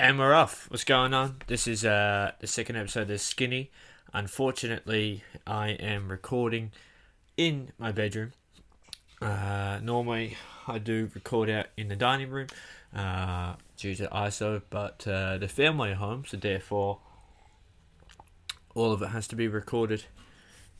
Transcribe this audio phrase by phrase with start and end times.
[0.00, 0.70] And we're off.
[0.70, 1.38] What's going on?
[1.48, 3.72] This is uh, the second episode of Skinny.
[4.14, 6.70] Unfortunately, I am recording
[7.36, 8.32] in my bedroom.
[9.20, 10.36] Uh, normally,
[10.68, 12.46] I do record out in the dining room
[12.94, 17.00] uh, due to ISO, but uh, the family are home, so therefore,
[18.76, 20.04] all of it has to be recorded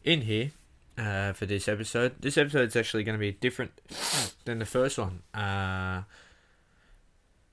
[0.04, 0.52] in here
[0.96, 2.14] uh, for this episode.
[2.20, 3.80] This episode is actually going to be different
[4.44, 5.22] than the first one.
[5.34, 6.02] Uh,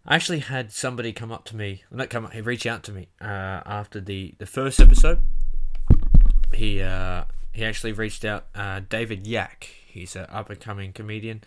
[0.07, 2.91] I actually had somebody come up to me, not come up, he reached out to
[2.91, 3.25] me uh,
[3.65, 5.19] after the, the first episode.
[6.53, 8.45] He uh, he actually reached out.
[8.53, 11.43] Uh, David Yak, he's an up and coming comedian.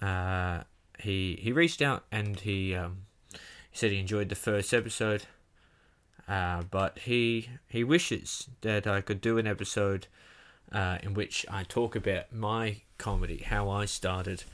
[0.00, 0.62] Uh,
[0.98, 3.38] he he reached out and he um, he
[3.76, 5.24] said he enjoyed the first episode,
[6.26, 10.06] uh, but he he wishes that I could do an episode
[10.72, 14.44] uh, in which I talk about my comedy, how I started,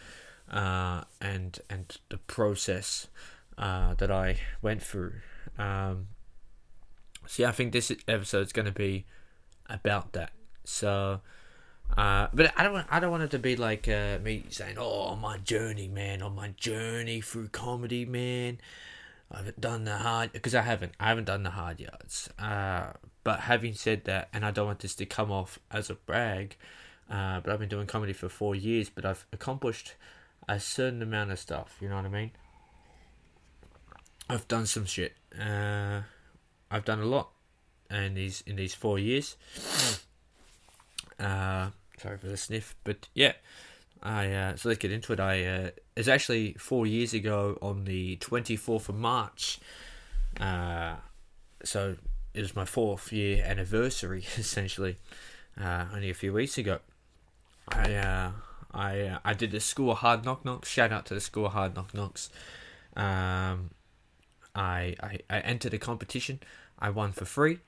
[0.51, 3.07] and and the process
[3.59, 5.15] uh, that I went through.
[5.59, 6.09] Um,
[7.27, 9.07] so yeah, I think this episode is going to be
[9.69, 10.31] about that.
[10.65, 11.21] So,
[11.97, 14.77] uh, but I don't want I don't want it to be like uh, me saying,
[14.79, 18.59] "Oh, my journey, man, on my journey through comedy, man."
[19.31, 20.93] I haven't done the hard because I haven't.
[21.01, 22.31] I haven't done the hard yards.
[22.39, 22.93] Uh,
[23.25, 26.57] but having said that, and I don't want this to come off as a brag,
[27.11, 29.95] uh, but I've been doing comedy for four years, but I've accomplished
[30.49, 31.77] a certain amount of stuff.
[31.81, 32.31] You know what I mean?
[34.29, 35.15] I've done some shit.
[35.39, 36.03] Uh,
[36.71, 37.31] I've done a lot
[37.91, 39.37] in these in these four years.
[41.19, 43.33] Uh, sorry for the sniff, but yeah,
[44.03, 45.21] I uh, so let's get into it.
[45.21, 49.59] I uh, it's actually four years ago on the twenty fourth of March.
[50.39, 50.97] Uh,
[51.65, 51.97] so
[52.35, 54.97] it was my fourth year anniversary essentially.
[55.59, 56.81] Uh, only a few weeks ago.
[57.69, 58.31] I uh,
[58.73, 60.69] I uh, I did the school hard knock knocks.
[60.69, 62.29] Shout out to the school hard knock knocks.
[62.95, 63.71] Um,
[64.57, 66.41] I, I I entered a competition.
[66.79, 67.59] I won for free,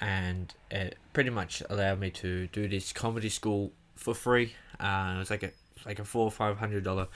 [0.00, 4.54] and it pretty much allowed me to do this comedy school for free.
[4.78, 5.50] Uh, it was like a
[5.84, 7.08] like a four five hundred dollar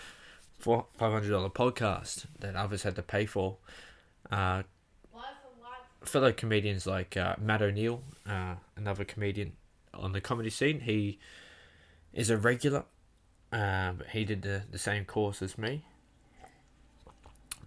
[0.58, 3.58] four five hundred dollar podcast that others had to pay for.
[4.30, 4.62] Uh,
[6.04, 9.52] fellow comedians like uh, Matt O'Neill, uh, another comedian
[9.92, 11.18] on the comedy scene, he
[12.12, 12.84] is a regular.
[13.52, 15.84] Uh, but he did the, the same course as me.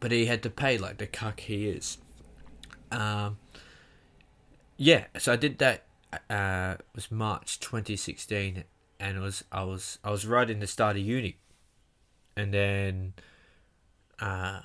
[0.04, 1.98] But he had to pay like the cuck he is.
[2.92, 3.38] Um,
[4.76, 5.86] yeah, so I did that.
[6.30, 8.66] Uh, was March 2016,
[9.00, 11.38] and it was I was I was right in the start of uni,
[12.36, 13.14] and then
[14.20, 14.60] uh,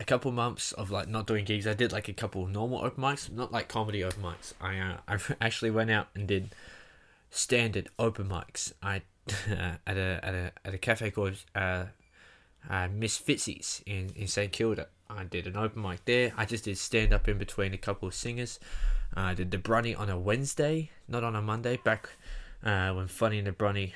[0.00, 1.66] a couple months of like not doing gigs.
[1.66, 4.54] I did like a couple normal open mics, not like comedy open mics.
[4.58, 6.54] I uh, I actually went out and did
[7.28, 8.72] standard open mics.
[8.82, 9.02] I
[9.86, 11.84] at a at a at a cafe called uh,
[12.68, 14.88] uh, Miss Fitzy's in in St Kilda.
[15.10, 16.32] I did an open mic there.
[16.36, 18.58] I just did stand up in between a couple of singers.
[19.16, 21.76] Uh, I did the Brunny on a Wednesday, not on a Monday.
[21.76, 22.08] Back
[22.64, 23.92] uh, when Funny and the Brunny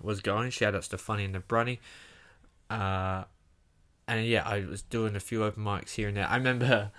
[0.00, 0.50] was going.
[0.50, 1.80] Shout outs to Funny and the Brunny.
[2.70, 3.24] Uh,
[4.08, 6.28] and yeah, I was doing a few open mics here and there.
[6.28, 6.92] I remember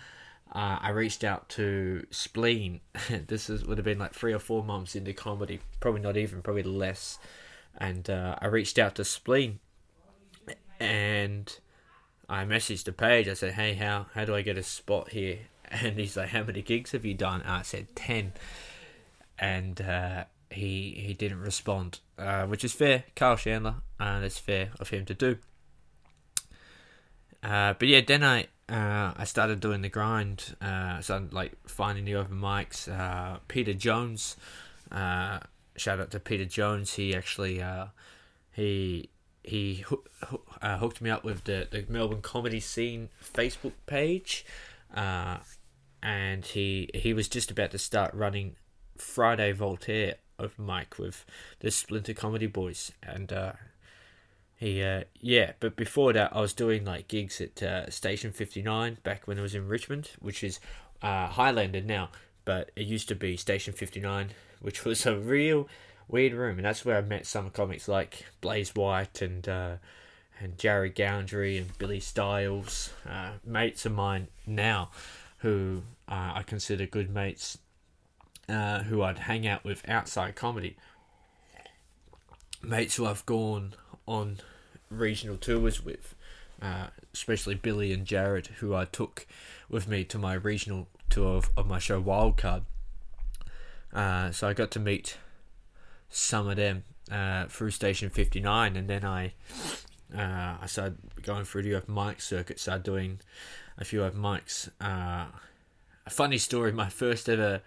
[0.51, 2.81] uh, I reached out to Spleen.
[3.27, 6.41] this is, would have been like three or four months into comedy, probably not even,
[6.41, 7.19] probably less.
[7.77, 9.59] And uh, I reached out to Spleen,
[10.79, 11.57] and
[12.29, 13.27] I messaged the page.
[13.27, 15.39] I said, "Hey, how how do I get a spot here?"
[15.71, 18.33] And he's like, "How many gigs have you done?" I said, 10.
[19.39, 23.05] and uh, he he didn't respond, uh, which is fair.
[23.15, 25.37] Carl Chandler, and it's fair of him to do.
[27.43, 30.55] Uh, but yeah, then I uh, I started doing the grind.
[30.61, 32.87] Uh, started like finding the open mics.
[32.91, 34.35] Uh, Peter Jones,
[34.91, 35.39] uh,
[35.75, 36.93] shout out to Peter Jones.
[36.93, 37.87] He actually uh,
[38.51, 39.09] he
[39.47, 39.85] he
[40.61, 44.45] uh, hooked me up with the, the Melbourne comedy scene Facebook page,
[44.93, 45.37] uh,
[46.01, 48.55] and he he was just about to start running
[48.97, 51.25] Friday Voltaire open mic with
[51.59, 53.53] the Splinter Comedy Boys, and uh,
[54.55, 55.53] he uh, yeah.
[55.59, 59.37] But before that, I was doing like gigs at uh, Station Fifty Nine back when
[59.39, 60.59] I was in Richmond, which is
[61.01, 62.09] uh, Highlander now,
[62.45, 64.29] but it used to be Station Fifty Nine,
[64.61, 65.67] which was a real
[66.07, 69.75] weird room, and that's where I met some comics like Blaze White and uh,
[70.39, 74.89] and Jared Goundry and Billy Styles, uh, mates of mine now,
[75.39, 77.57] who uh, I consider good mates,
[78.49, 80.75] uh, who I'd hang out with outside comedy.
[82.61, 83.75] Mates who I've gone
[84.07, 84.39] on
[84.89, 86.15] regional tours with,
[86.61, 89.27] uh, especially Billy and Jared, who I took
[89.69, 92.63] with me to my regional tour of, of my show Wildcard.
[93.93, 95.17] Uh, so I got to meet
[96.09, 99.33] some of them uh, through Station 59, and then I
[100.15, 103.19] uh, I started going through the open mic circuit, started doing
[103.77, 104.69] a few open mics.
[104.79, 105.25] Uh,
[106.05, 107.61] a funny story: my first ever,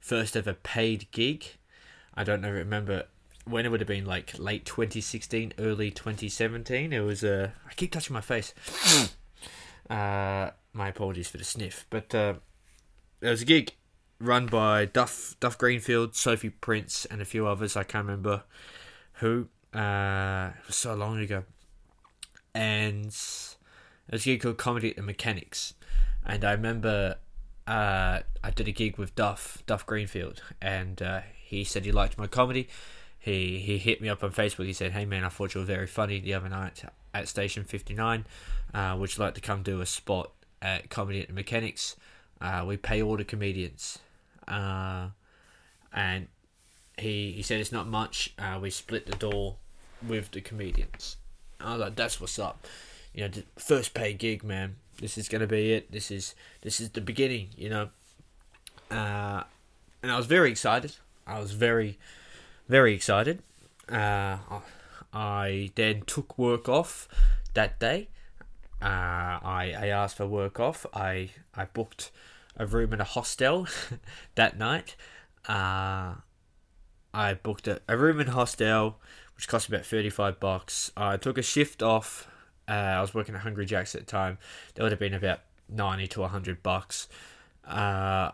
[0.00, 1.44] first ever paid gig.
[2.14, 3.04] I don't know, remember
[3.44, 6.92] when it would have been like late 2016, early 2017.
[6.92, 7.44] It was a.
[7.44, 8.54] Uh, I keep touching my face.
[9.90, 12.34] uh, my apologies for the sniff, but uh,
[13.20, 13.74] there was a gig
[14.20, 17.76] run by Duff Duff Greenfield, Sophie Prince, and a few others.
[17.76, 18.44] I can't remember
[19.14, 19.48] who.
[19.74, 21.44] Uh, it was so long ago,
[22.54, 25.74] and it was a gig called Comedy at the Mechanics,
[26.24, 27.16] and I remember
[27.66, 32.18] uh, I did a gig with Duff Duff Greenfield, and uh, he said he liked
[32.18, 32.68] my comedy.
[33.18, 34.66] He he hit me up on Facebook.
[34.66, 37.64] He said, "Hey man, I thought you were very funny the other night at Station
[37.64, 38.26] Fifty Nine.
[38.72, 41.96] Uh, would you like to come do a spot at Comedy at the Mechanics?
[42.44, 43.98] Uh, we pay all the comedians."
[44.46, 45.08] Uh,
[45.92, 46.28] and
[46.98, 48.34] he he said it's not much.
[48.38, 49.56] Uh, we split the door
[50.06, 51.16] with the comedians.
[51.60, 52.66] I was like, "That's what's up."
[53.14, 54.76] You know, first pay gig, man.
[55.00, 55.90] This is gonna be it.
[55.90, 57.48] This is this is the beginning.
[57.56, 57.88] You know,
[58.90, 59.44] uh,
[60.02, 60.96] and I was very excited.
[61.26, 61.98] I was very
[62.68, 63.42] very excited.
[63.88, 64.38] Uh,
[65.12, 67.08] I then took work off
[67.54, 68.08] that day.
[68.82, 70.84] Uh, I I asked for work off.
[70.92, 72.10] I I booked
[72.56, 73.66] a room in a hostel
[74.34, 74.96] that night.
[75.48, 76.14] Uh,
[77.12, 79.00] I booked a, a room in a hostel,
[79.36, 80.90] which cost about thirty five bucks.
[80.96, 82.28] I took a shift off.
[82.66, 84.38] Uh, I was working at Hungry Jack's at the time.
[84.74, 87.08] That would have been about ninety to hundred bucks.
[87.66, 88.30] Uh,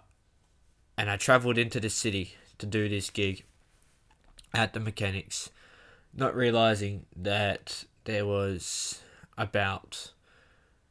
[0.96, 3.44] and I travelled into the city to do this gig
[4.52, 5.50] at the mechanics,
[6.14, 9.00] not realizing that there was
[9.38, 10.12] about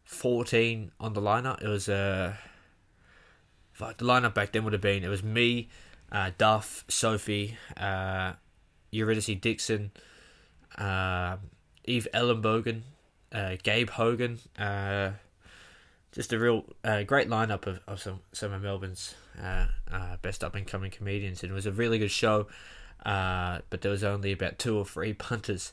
[0.05, 1.61] 14 on the lineup.
[1.61, 2.37] It was a.
[3.81, 5.69] Uh, the lineup back then would have been it was me,
[6.11, 8.33] uh, Duff, Sophie, uh,
[8.91, 9.91] Eurydice Dixon,
[10.77, 11.37] uh,
[11.85, 12.81] Eve Ellenbogen,
[13.31, 14.39] uh, Gabe Hogan.
[14.57, 15.11] Uh,
[16.11, 19.67] just a real uh, great lineup of, of some some of Melbourne's uh,
[20.21, 22.47] best up and coming comedians, and it was a really good show.
[23.03, 25.71] But there was only about two or three punters.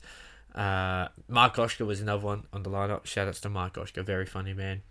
[0.55, 3.07] Mark Oshka was another one on the lineup.
[3.07, 4.83] Shout outs to Mark Oshka, very funny man.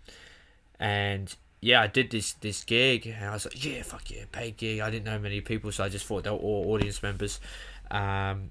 [0.78, 4.56] And yeah, I did this this gig, and I was like, yeah, fuck yeah, paid
[4.56, 4.80] gig.
[4.80, 7.40] I didn't know many people, so I just thought they were all audience members.
[7.90, 8.50] Um,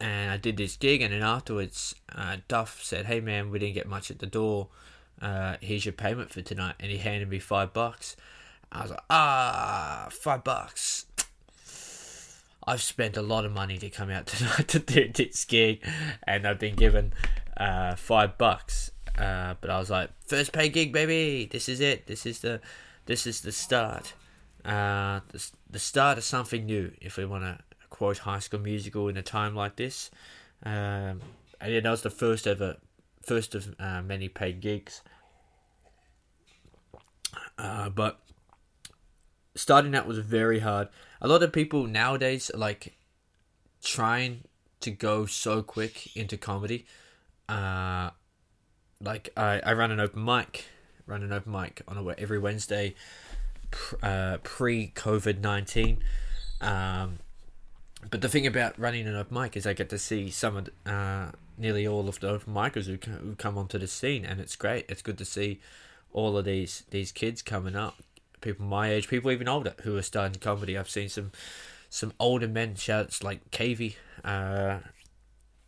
[0.00, 3.74] and I did this gig, and then afterwards, uh, Duff said, "Hey man, we didn't
[3.74, 4.68] get much at the door.
[5.20, 8.16] Uh, here's your payment for tonight," and he handed me five bucks.
[8.72, 11.06] I was like, "Ah, five bucks.
[12.66, 15.84] I've spent a lot of money to come out tonight to do this gig,
[16.22, 17.12] and I've been given
[17.56, 18.92] uh, five bucks.
[19.20, 21.46] Uh, but I was like, first pay gig, baby.
[21.50, 22.06] This is it.
[22.06, 22.60] This is the,
[23.04, 24.14] this is the start.
[24.64, 26.92] Uh, the, the start of something new.
[27.00, 27.58] If we want to
[27.90, 30.10] quote High School Musical in a time like this,
[30.64, 31.20] um,
[31.60, 32.76] and yeah, that was the first ever,
[33.22, 35.02] first of uh, many paid gigs.
[37.58, 38.20] Uh, but
[39.54, 40.88] starting out was very hard.
[41.20, 42.96] A lot of people nowadays like
[43.82, 44.44] trying
[44.80, 46.86] to go so quick into comedy.
[47.48, 48.10] Uh,
[49.02, 50.66] like I, I run an open mic,
[51.06, 52.94] run an open mic on a, every Wednesday,
[54.02, 56.02] uh, pre COVID nineteen.
[56.60, 57.18] Um,
[58.10, 60.68] but the thing about running an open mic is I get to see some of
[60.86, 64.56] uh, nearly all of the open micers who, who come onto the scene, and it's
[64.56, 64.86] great.
[64.88, 65.60] It's good to see
[66.12, 67.96] all of these these kids coming up,
[68.40, 70.76] people my age, people even older who are starting comedy.
[70.76, 71.32] I've seen some
[71.88, 74.78] some older men shouts like Cavey uh,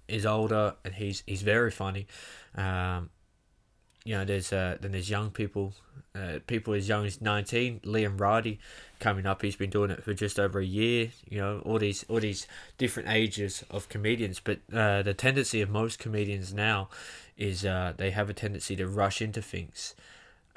[0.09, 2.07] is older and he's he's very funny.
[2.55, 3.11] Um,
[4.05, 5.75] you know, there's uh, then there's young people,
[6.15, 7.81] uh, people as young as nineteen.
[7.81, 8.59] Liam Riley
[8.99, 9.43] coming up.
[9.43, 11.11] He's been doing it for just over a year.
[11.29, 12.47] You know, all these all these
[12.79, 14.41] different ages of comedians.
[14.41, 16.89] But uh, the tendency of most comedians now
[17.37, 19.95] is uh, they have a tendency to rush into things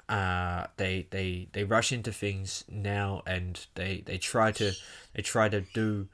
[0.07, 4.73] uh, they they they rush into things now and they they try to
[5.13, 6.07] they try to do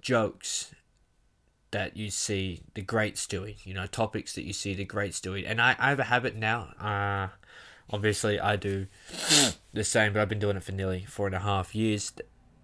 [0.00, 0.74] jokes
[1.74, 5.44] that you see the greats doing you know topics that you see the greats doing
[5.44, 7.26] and i i have a habit now uh
[7.90, 8.86] obviously i do
[9.72, 12.12] the same but i've been doing it for nearly four and a half years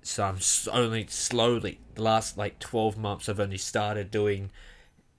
[0.00, 0.38] so i'm
[0.72, 4.50] only slowly the last like 12 months i've only started doing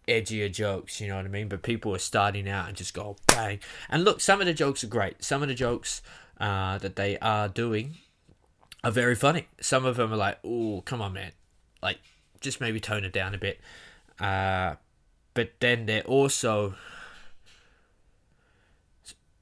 [0.08, 1.48] edgier jokes, you know what I mean?
[1.48, 3.60] But people are starting out and just go bang.
[3.88, 5.24] And look, some of the jokes are great.
[5.24, 6.02] Some of the jokes
[6.40, 7.98] uh, that they are doing
[8.84, 9.48] are very funny.
[9.62, 11.32] Some of them are like, oh, come on, man.
[11.82, 12.00] Like,
[12.42, 13.60] just maybe tone it down a bit.
[14.20, 14.76] Uh,
[15.34, 16.76] but then they're also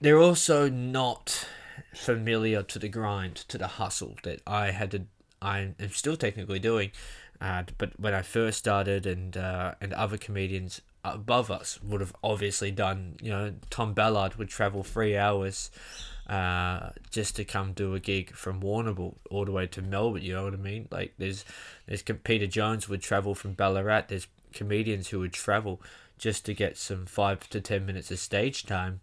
[0.02, 1.48] they're also not
[1.94, 5.06] familiar to the grind, to the hustle that I had to
[5.42, 6.92] I am still technically doing.
[7.42, 12.14] Uh, but when I first started, and uh, and other comedians above us would have
[12.22, 13.16] obviously done.
[13.22, 15.72] You know, Tom Ballard would travel three hours
[16.30, 20.22] uh, just to come do a gig from Warrnambool all the way to Melbourne.
[20.22, 20.88] You know what I mean?
[20.92, 21.44] Like there's
[21.88, 24.04] there's Peter Jones would travel from Ballarat.
[24.08, 25.82] There's comedians who would travel
[26.18, 29.02] just to get some five to ten minutes of stage time.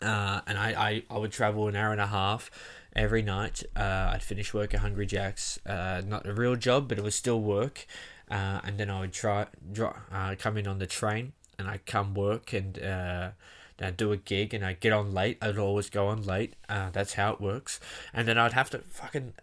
[0.00, 2.50] Uh, and I, I, I would travel an hour and a half
[2.94, 3.62] every night.
[3.74, 5.58] Uh, I'd finish work at Hungry Jack's.
[5.64, 7.86] Uh, not a real job, but it was still work.
[8.30, 11.86] Uh, and then I would try, draw, uh, come in on the train and I'd
[11.86, 13.30] come work and uh,
[13.76, 15.38] then I'd do a gig and I'd get on late.
[15.42, 16.54] I'd always go on late.
[16.68, 17.80] Uh, that's how it works.
[18.12, 19.34] And then I'd have to fucking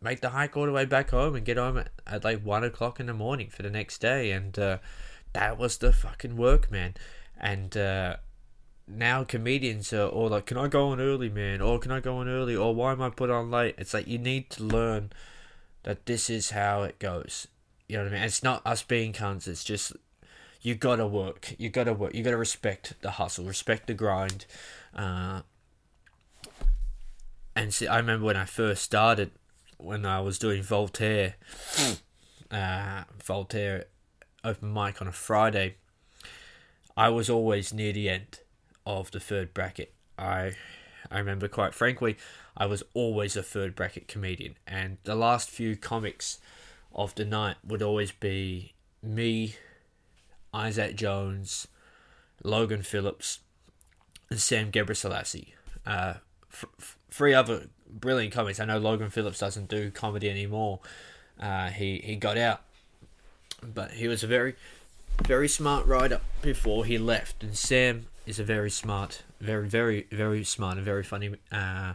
[0.00, 2.64] make the hike all the way back home and get home at, at like one
[2.64, 4.32] o'clock in the morning for the next day.
[4.32, 4.78] And uh,
[5.32, 6.94] that was the fucking work, man.
[7.38, 8.16] And uh,
[8.88, 12.16] now comedians are all like, "Can I go on early, man?" Or "Can I go
[12.18, 15.12] on early?" Or "Why am I put on late?" It's like you need to learn
[15.82, 17.46] that this is how it goes.
[17.88, 18.24] You know what I mean?
[18.24, 19.46] It's not us being cunts.
[19.46, 19.92] It's just
[20.66, 21.54] you gotta work.
[21.58, 22.12] You gotta work.
[22.12, 24.46] You gotta respect the hustle, respect the grind.
[24.92, 25.42] Uh,
[27.54, 29.30] and see, I remember when I first started,
[29.78, 31.36] when I was doing Voltaire,
[32.50, 33.84] uh, Voltaire
[34.42, 35.76] open mic on a Friday.
[36.96, 38.40] I was always near the end
[38.84, 39.94] of the third bracket.
[40.18, 40.54] I
[41.12, 42.16] I remember quite frankly,
[42.56, 46.40] I was always a third bracket comedian, and the last few comics
[46.92, 49.54] of the night would always be me,
[50.56, 51.68] Isaac Jones,
[52.42, 53.40] Logan Phillips,
[54.30, 55.48] and Sam Gebrselassie.
[55.84, 56.14] Uh,
[56.50, 58.58] f- f- three other brilliant comics.
[58.58, 60.80] I know Logan Phillips doesn't do comedy anymore.
[61.38, 62.62] Uh, he he got out,
[63.62, 64.54] but he was a very
[65.22, 67.42] very smart writer before he left.
[67.42, 71.92] And Sam is a very smart, very very very smart and very funny uh,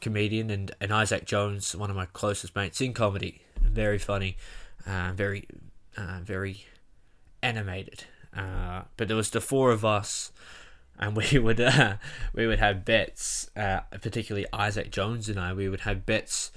[0.00, 0.50] comedian.
[0.50, 4.36] And and Isaac Jones, one of my closest mates in comedy, very funny,
[4.86, 5.48] uh, very
[5.96, 6.66] uh, very
[7.46, 8.04] animated.
[8.36, 10.32] Uh, but there was the four of us,
[10.98, 11.96] and we would uh,
[12.34, 13.50] we would have bets.
[13.56, 16.50] Uh, particularly Isaac Jones and I, we would have bets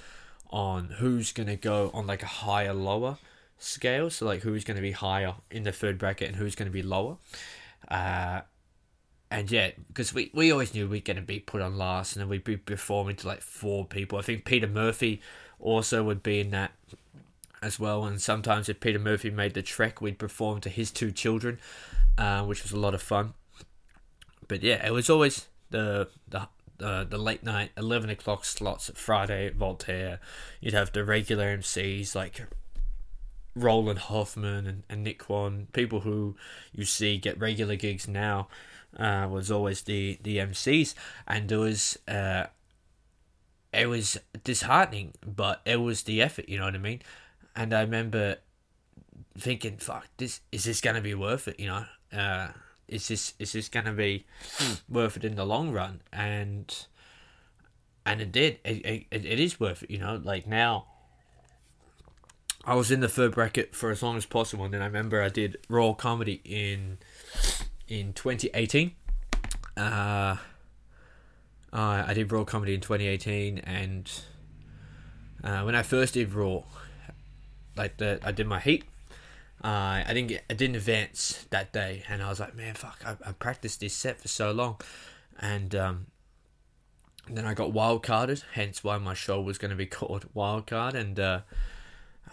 [0.50, 3.18] on who's gonna go on like a higher lower
[3.60, 4.10] scale.
[4.10, 7.18] So like who's gonna be higher in the third bracket and who's gonna be lower.
[7.88, 8.42] Uh,
[9.32, 12.30] and yeah, because we, we always knew we'd gonna be put on last, and then
[12.30, 14.18] we'd be performing to like four people.
[14.18, 15.22] I think Peter Murphy
[15.60, 16.72] also would be in that
[17.62, 18.06] as well.
[18.06, 21.60] And sometimes if Peter Murphy made the trek, we'd perform to his two children,
[22.18, 23.34] uh, which was a lot of fun.
[24.48, 26.48] But yeah, it was always the the
[26.82, 30.20] uh, the late night eleven o'clock slots at Friday at Voltaire.
[30.60, 32.42] You'd have the regular MCs like
[33.56, 36.36] Roland Hoffman and, and Nick Wan, people who
[36.74, 38.48] you see get regular gigs now.
[38.98, 40.96] Uh, was always the the MCs,
[41.28, 42.46] and there was uh,
[43.72, 46.50] it was disheartening, but it was the effort.
[46.50, 47.02] You know what I mean?
[47.60, 48.38] And I remember
[49.38, 51.86] thinking, "Fuck, this is this gonna be worth it?" You know,
[52.18, 52.48] uh,
[52.88, 54.26] is this is this gonna be
[54.88, 56.00] worth it in the long run?
[56.14, 56.74] And
[58.06, 58.60] and it did.
[58.64, 59.92] It, it it is worth it.
[59.92, 60.86] You know, like now.
[62.64, 65.22] I was in the third bracket for as long as possible, and then I remember
[65.22, 66.98] I did Raw Comedy in
[67.90, 68.96] in 2018.
[69.76, 70.38] Uh, uh,
[72.08, 74.10] I did Raw Comedy in 2018, and
[75.44, 76.64] uh, when I first did Raw,
[77.80, 78.84] like the I did my heat.
[79.64, 83.02] Uh, I didn't get I didn't advance that day, and I was like, man, fuck!
[83.06, 84.80] I, I practiced this set for so long,
[85.40, 86.08] and um,
[87.28, 88.44] then I got wild carded.
[88.54, 91.42] Hence why my show was going to be called Wild Card, and uh,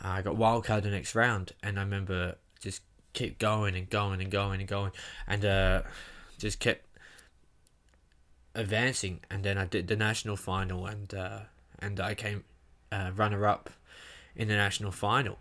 [0.03, 1.53] I got wild card the next round.
[1.63, 4.93] And I remember just keep going and going and going and going,
[5.27, 5.83] and uh,
[6.39, 6.87] just kept
[8.55, 9.21] advancing.
[9.31, 11.41] And then I did the national final, and uh,
[11.79, 12.45] and I came
[12.91, 13.71] uh, runner up
[14.37, 15.39] in the national final.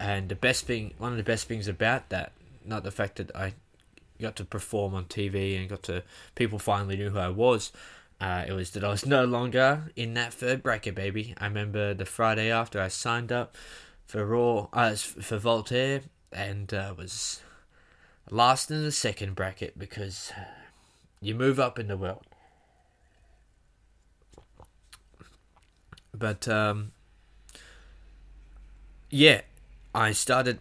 [0.00, 2.32] And the best thing, one of the best things about that,
[2.64, 3.54] not the fact that I
[4.20, 6.02] got to perform on TV and got to
[6.34, 7.72] people finally knew who I was.
[8.20, 11.34] Uh, it was that I was no longer in that third bracket, baby.
[11.38, 13.56] I remember the Friday after I signed up
[14.06, 17.40] for Raw, uh, for Voltaire, and uh, was
[18.30, 20.32] last in the second bracket because
[21.20, 22.24] you move up in the world.
[26.14, 26.92] But um,
[29.12, 29.42] yeah,
[29.94, 30.58] I started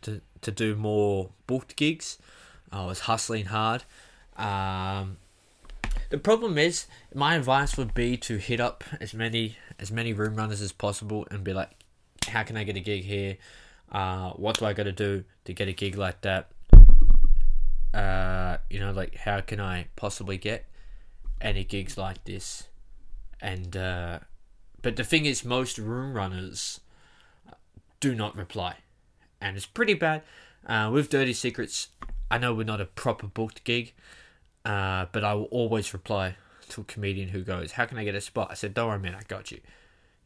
[0.00, 2.18] to to do more booked gigs.
[2.72, 3.84] I was hustling hard.
[4.36, 5.18] Um,
[6.08, 10.34] the problem is, my advice would be to hit up as many as many room
[10.34, 11.70] runners as possible and be like,
[12.26, 13.36] "How can I get a gig here?
[13.92, 16.50] Uh, what do I got to do to get a gig like that?
[17.92, 20.64] Uh, you know, like how can I possibly get
[21.42, 22.68] any gigs like this?"
[23.42, 24.20] And uh,
[24.80, 26.80] but the thing is, most room runners
[28.02, 28.74] do not reply,
[29.40, 30.22] and it's pretty bad.
[30.66, 31.88] Uh, with Dirty Secrets,
[32.30, 33.94] I know we're not a proper booked gig,
[34.64, 36.34] uh, but I will always reply
[36.70, 38.98] to a comedian who goes, "How can I get a spot?" I said, "Don't worry,
[38.98, 39.60] man, I got you."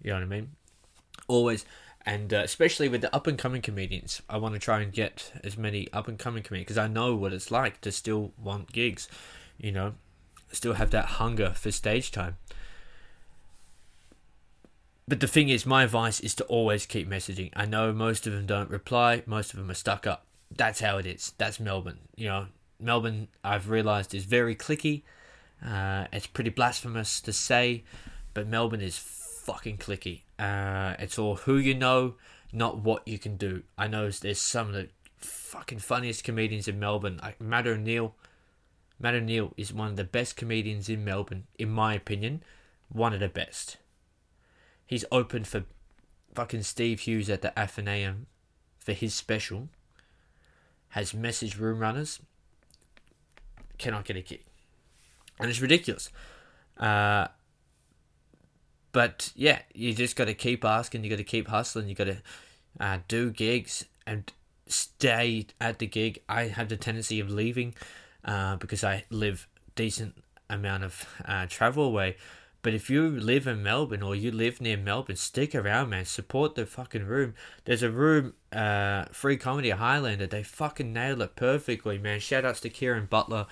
[0.02, 0.52] You know what I mean?
[1.28, 1.66] Always,
[2.06, 5.32] and uh, especially with the up and coming comedians, I want to try and get
[5.44, 8.72] as many up and coming comedians because I know what it's like to still want
[8.72, 9.06] gigs.
[9.58, 9.94] You know,
[10.50, 12.38] still have that hunger for stage time.
[15.08, 17.50] But the thing is, my advice is to always keep messaging.
[17.54, 20.26] I know most of them don't reply, most of them are stuck up.
[20.50, 21.32] That's how it is.
[21.38, 22.00] That's Melbourne.
[22.16, 22.46] You know,
[22.80, 25.02] Melbourne, I've realised, is very clicky.
[25.64, 27.84] Uh, it's pretty blasphemous to say,
[28.34, 30.22] but Melbourne is fucking clicky.
[30.40, 32.14] Uh, it's all who you know,
[32.52, 33.62] not what you can do.
[33.78, 38.16] I know there's some of the fucking funniest comedians in Melbourne, like Matt O'Neill.
[38.98, 42.42] Matt O'Neill is one of the best comedians in Melbourne, in my opinion.
[42.88, 43.76] One of the best.
[44.86, 45.64] He's open for
[46.34, 48.26] fucking Steve Hughes at the Athenaeum
[48.78, 49.68] for his special.
[50.90, 52.20] Has message room runners.
[53.78, 54.44] Cannot get a gig.
[55.38, 56.10] And it's ridiculous.
[56.78, 57.28] Uh,
[58.92, 61.04] but yeah, you just got to keep asking.
[61.04, 61.88] You got to keep hustling.
[61.88, 62.16] You got to
[62.80, 64.32] uh, do gigs and
[64.68, 66.20] stay at the gig.
[66.28, 67.74] I have the tendency of leaving
[68.24, 70.14] uh, because I live decent
[70.48, 72.16] amount of uh, travel away.
[72.66, 76.04] But if you live in Melbourne or you live near Melbourne, stick around, man.
[76.04, 77.34] Support the fucking room.
[77.64, 80.26] There's a room, uh, free comedy Highlander.
[80.26, 82.18] They fucking nail it perfectly, man.
[82.18, 83.46] Shout outs to Kieran Butler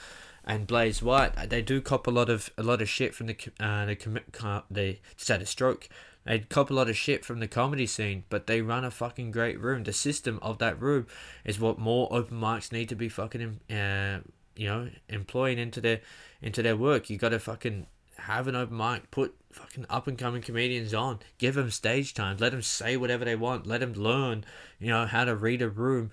[0.44, 1.48] and Blaze White.
[1.48, 5.00] They do cop a lot of a lot of shit from the uh, the they
[5.16, 5.88] just had a stroke.
[6.24, 9.30] They cop a lot of shit from the comedy scene, but they run a fucking
[9.30, 9.84] great room.
[9.84, 11.06] The system of that room
[11.44, 14.18] is what more open mics need to be fucking uh,
[14.56, 16.00] you know employing into their
[16.42, 17.08] into their work.
[17.10, 17.86] You got to fucking
[18.24, 22.36] have an open mic, put fucking up and coming comedians on, give them stage time,
[22.38, 24.44] let them say whatever they want, let them learn,
[24.78, 26.10] you know, how to read a room.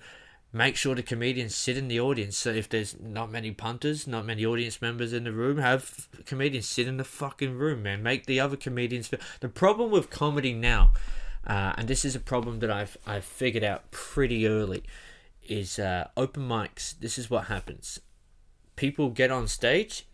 [0.52, 2.36] Make sure the comedians sit in the audience.
[2.36, 6.68] So if there's not many punters, not many audience members in the room, have comedians
[6.68, 8.02] sit in the fucking room, man.
[8.02, 9.10] Make the other comedians.
[9.40, 10.92] The problem with comedy now,
[11.46, 14.82] uh, and this is a problem that I've I've figured out pretty early,
[15.48, 16.98] is uh, open mics.
[17.00, 18.00] This is what happens.
[18.76, 20.04] People get on stage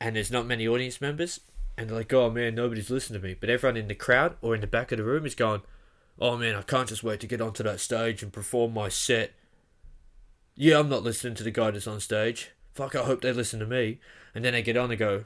[0.00, 1.40] and there's not many audience members,
[1.76, 3.36] and they're like, oh man, nobody's listening to me.
[3.38, 5.62] But everyone in the crowd or in the back of the room is going,
[6.20, 9.32] oh man, I can't just wait to get onto that stage and perform my set.
[10.54, 12.50] Yeah, I'm not listening to the guy that's on stage.
[12.74, 13.98] Fuck, I hope they listen to me.
[14.34, 15.24] And then they get on and go,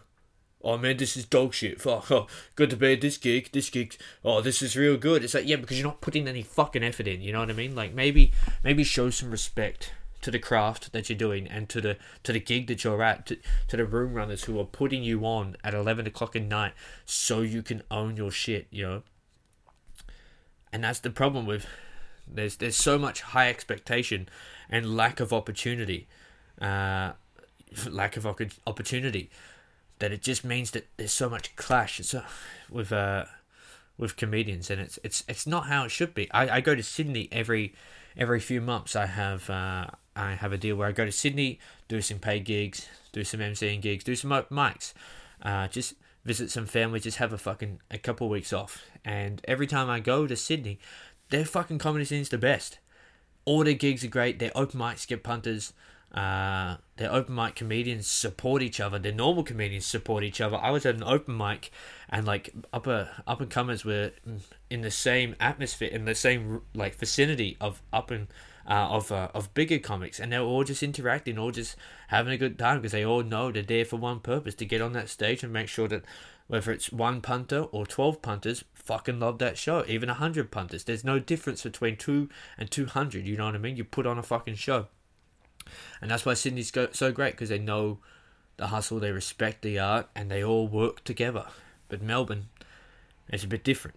[0.63, 1.81] oh man, this is dog shit.
[1.81, 3.51] Fuck, oh, good to be at this gig.
[3.53, 5.25] This gig, oh, this is real good.
[5.25, 7.21] It's like, yeah, because you're not putting any fucking effort in.
[7.21, 7.75] You know what I mean?
[7.75, 8.33] Like maybe,
[8.63, 9.93] maybe show some respect
[10.25, 13.27] to the craft that you're doing and to the to the gig that you're at
[13.27, 13.37] to,
[13.69, 16.73] to the room runners who are putting you on at 11 o'clock at night
[17.05, 19.03] so you can own your shit you know?
[20.73, 21.67] And that's the problem with
[22.27, 24.29] there's there's so much high expectation
[24.71, 26.09] and lack of opportunity
[26.61, 27.13] uh,
[27.89, 29.31] lack of opportunity
[29.99, 32.01] that it just means that there's so much clash.
[32.03, 32.23] So,
[32.71, 33.27] with uh,
[33.97, 36.31] with comedians and it's it's it's not how it should be.
[36.33, 37.75] I, I go to Sydney every
[38.17, 38.97] every few months.
[38.97, 42.45] I have uh, I have a deal where I go to Sydney, do some paid
[42.45, 44.93] gigs, do some MCing gigs, do some mics,
[45.43, 48.85] uh, just visit some family, just have a fucking a couple weeks off.
[49.05, 50.79] And every time I go to Sydney,
[51.31, 52.79] their fucking comedy scene's the best.
[53.45, 54.39] All their gigs are great.
[54.39, 55.73] Their open mics get punters.
[56.15, 59.01] Uh, their open mic comedians support each other.
[59.01, 60.57] Their normal comedians support each other.
[60.57, 61.73] I was at an open mic,
[62.09, 64.13] and like upper up and comers were
[64.71, 68.29] in the same atmosphere, in the same like vicinity of up and
[68.69, 71.77] uh, of uh, of bigger comics, and they're all just interacting, all just
[72.09, 74.81] having a good time because they all know they're there for one purpose to get
[74.81, 76.05] on that stage and make sure that
[76.47, 79.85] whether it's one punter or twelve punters, fucking love that show.
[79.87, 83.27] Even a hundred punters, there's no difference between two and two hundred.
[83.27, 83.77] You know what I mean?
[83.77, 84.87] You put on a fucking show,
[86.01, 87.99] and that's why Sydney's so great because they know
[88.57, 91.47] the hustle, they respect the art, and they all work together.
[91.89, 92.49] But Melbourne,
[93.29, 93.97] it's a bit different.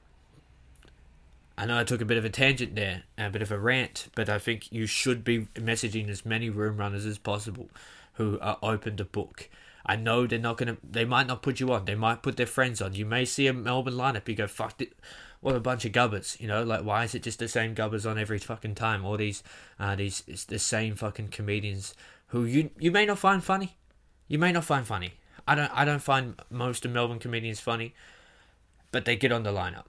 [1.57, 4.09] I know I took a bit of a tangent there, a bit of a rant,
[4.13, 7.69] but I think you should be messaging as many room runners as possible
[8.13, 9.49] who are open to book.
[9.83, 10.77] I know they're not gonna.
[10.83, 11.85] They might not put you on.
[11.85, 12.93] They might put their friends on.
[12.93, 14.27] You may see a Melbourne lineup.
[14.27, 14.93] You go, fuck it.
[15.39, 16.35] What a bunch of gubbers.
[16.39, 19.05] You know, like why is it just the same gubbers on every fucking time?
[19.05, 19.43] All these,
[19.79, 21.93] uh, these, it's the same fucking comedians
[22.27, 23.77] who you you may not find funny.
[24.27, 25.13] You may not find funny.
[25.47, 25.71] I don't.
[25.73, 27.95] I don't find most of Melbourne comedians funny,
[28.91, 29.85] but they get on the lineup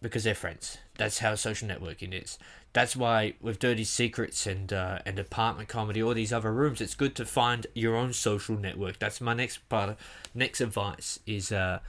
[0.00, 0.78] because they're friends.
[0.98, 2.38] That's how social networking is.
[2.72, 6.94] That's why with Dirty Secrets and uh, and apartment comedy, all these other rooms, it's
[6.94, 8.98] good to find your own social network.
[8.98, 9.96] That's my next part.
[10.34, 11.80] Next advice is uh,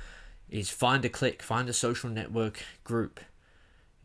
[0.49, 3.19] is find a clique, find a social network group.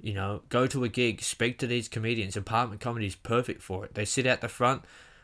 [0.00, 2.36] You know, go to a gig, speak to these comedians.
[2.36, 3.94] Apartment comedy is perfect for it.
[3.94, 4.82] They sit out the front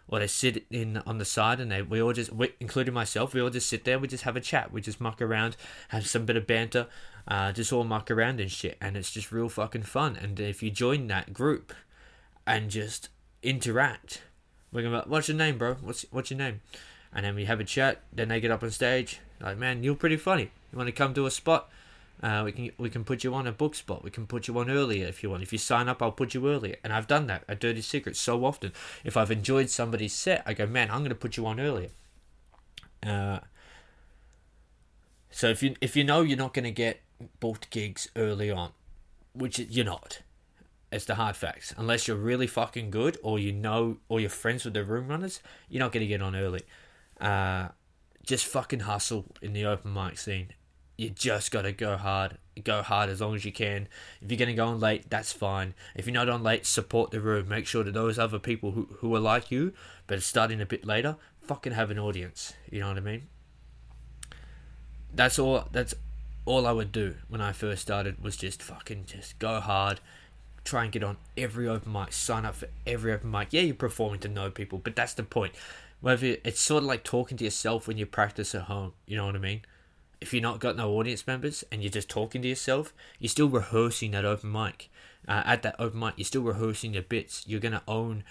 [0.09, 3.35] or they sit in on the side and they we all just we, including myself
[3.35, 5.57] we all just sit there we just have a chat we just muck around
[5.89, 6.87] have some bit of banter
[7.29, 10.63] uh, just all muck around and shit and it's just real fucking fun and if
[10.63, 11.73] you join that group
[12.47, 13.09] and just
[13.43, 14.23] interact
[14.73, 16.61] we're gonna what's your name bro what's what's your name
[17.15, 19.95] and then we have a chat then they get up on stage like man you're
[19.95, 21.71] pretty funny you want to come to a spot
[22.23, 24.03] uh, we can we can put you on a book spot.
[24.03, 25.43] We can put you on earlier if you want.
[25.43, 26.77] If you sign up, I'll put you earlier.
[26.83, 28.73] And I've done that at Dirty Secrets so often.
[29.05, 31.91] If I've enjoyed somebody's set, I go, man, I'm going to put you on earlier.
[33.07, 33.39] Uh,
[35.31, 37.01] so if you if you know you're not going to get
[37.41, 38.73] booked gigs early on,
[39.33, 40.23] which you're not,
[40.91, 41.75] it's the hard facts.
[41.77, 45.41] Unless you're really fucking good, or you know, or you're friends with the room runners,
[45.69, 46.63] you're not going to get on early.
[47.21, 47.69] Uh,
[48.25, 50.53] just fucking hustle in the open mic scene
[50.99, 52.37] you just got to go hard.
[52.65, 53.87] Go hard as long as you can.
[54.21, 55.75] If you're going to go on late, that's fine.
[55.95, 57.49] If you're not on late, support the room.
[57.49, 59.73] Make sure that those other people who, who are like you,
[60.09, 62.53] but starting a bit later, fucking have an audience.
[62.69, 63.29] You know what I mean?
[65.15, 65.69] That's all.
[65.71, 65.95] That's
[66.49, 70.01] all I would do when I first started was just fucking just go hard.
[70.65, 72.13] Try and get on every open mic.
[72.13, 73.49] Sign up for every open mic.
[73.53, 75.55] Yeah, you're performing to know people, but that's the point.
[76.01, 78.93] Whether it's sort of like talking to yourself when you practice at home.
[79.07, 79.63] You know what I mean?
[80.21, 83.49] if you're not got no audience members and you're just talking to yourself, you're still
[83.49, 84.91] rehearsing that open mic.
[85.27, 87.45] Uh, at that open mic, you're still rehearsing your bits.
[87.47, 88.25] You're gonna own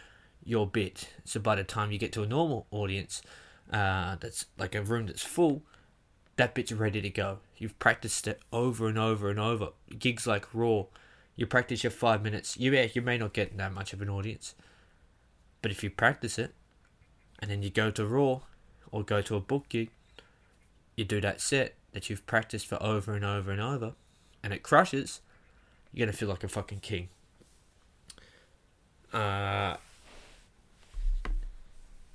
[0.43, 1.10] your bit.
[1.25, 3.21] So by the time you get to a normal audience,
[3.71, 5.62] uh, that's like a room that's full,
[6.38, 7.39] that bit's ready to go.
[7.58, 9.69] You've practiced it over and over and over.
[10.00, 10.86] Gigs like Raw,
[11.36, 12.58] you practice your five minutes.
[12.58, 14.56] You yeah, you may not get that much of an audience,
[15.62, 16.54] but if you practice it,
[17.39, 18.41] and then you go to Raw,
[18.91, 19.89] or go to a book gig,
[20.95, 23.93] you do that set that you've practiced for over and over and over,
[24.43, 25.21] and it crushes,
[25.91, 27.10] you're gonna feel like a fucking king.
[29.12, 29.78] Uh,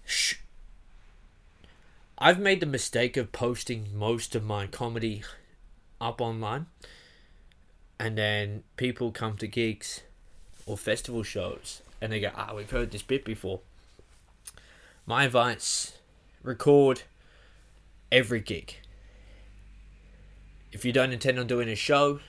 [0.04, 0.36] sh-
[2.24, 5.24] I've made the mistake of posting most of my comedy
[6.00, 6.66] up online,
[7.98, 10.02] and then people come to gigs
[10.64, 13.58] or festival shows and they go, "Ah, we've heard this bit before."
[15.04, 15.98] My advice:
[16.44, 17.02] record
[18.12, 18.76] every gig.
[20.70, 22.20] If you don't intend on doing a show,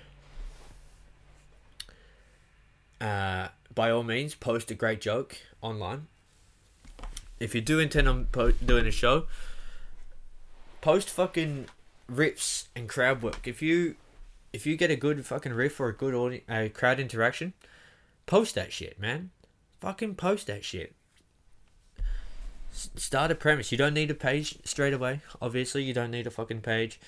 [3.00, 6.08] uh, by all means, post a great joke online.
[7.40, 9.28] If you do intend on po- doing a show,
[10.84, 11.68] post fucking
[12.12, 13.48] riffs and crowd work.
[13.48, 13.96] If you
[14.52, 17.54] if you get a good fucking riff or a good audience, uh, crowd interaction,
[18.26, 19.32] post that shit, man.
[19.80, 20.94] Fucking post that shit
[22.74, 23.72] start a premise.
[23.72, 25.22] You don't need a page straight away.
[25.42, 27.00] Obviously, you don't need a fucking page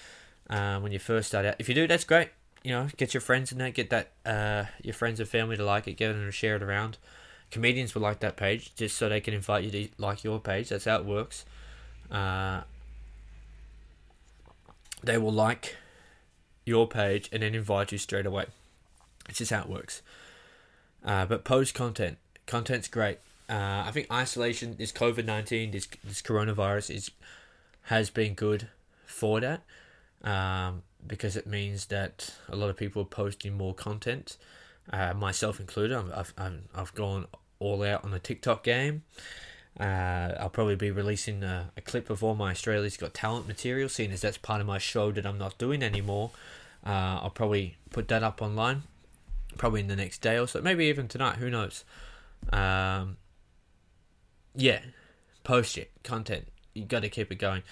[0.49, 1.55] uh, when you first start out.
[1.59, 2.29] If you do, that's great.
[2.63, 5.65] You know, get your friends in there, get that uh, your friends and family to
[5.65, 6.97] like it, get them to share it around.
[7.51, 10.69] Comedians will like that page just so they can invite you to like your page.
[10.69, 11.45] That's how it works.
[12.11, 12.61] Uh,
[15.05, 15.75] they will like
[16.65, 18.45] your page and then invite you straight away.
[19.29, 20.01] It's just how it works.
[21.03, 22.17] Uh, but post content.
[22.47, 23.19] Content's great.
[23.47, 27.11] Uh, I think isolation, this COVID nineteen, this this coronavirus is
[27.83, 28.67] has been good
[29.05, 29.61] for that,
[30.23, 34.37] um, because it means that a lot of people are posting more content,
[34.91, 35.95] uh, myself included.
[35.95, 37.27] I've, I've I've gone
[37.59, 39.03] all out on the TikTok game.
[39.79, 43.89] Uh, I'll probably be releasing a, a, clip of all my Australia's Got Talent material,
[43.89, 46.31] seeing as that's part of my show that I'm not doing anymore.
[46.85, 48.83] Uh, I'll probably put that up online,
[49.57, 51.37] probably in the next day or so, maybe even tonight.
[51.37, 51.83] Who knows?
[52.53, 53.17] Um,
[54.55, 54.79] yeah,
[55.43, 56.47] post it, content.
[56.73, 57.63] You got to keep it going.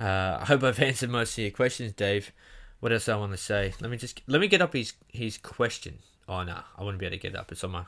[0.00, 2.32] Uh, I hope I've answered most of your questions, Dave.
[2.80, 3.74] What else I want to say?
[3.82, 5.98] Let me just let me get up his his question.
[6.26, 7.52] Oh no, I wouldn't be able to get it up.
[7.52, 7.84] It's on my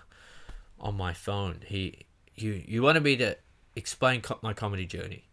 [0.79, 1.61] on my phone.
[1.67, 2.01] He
[2.35, 3.37] you you wanted me to
[3.77, 5.25] explain co- my comedy journey.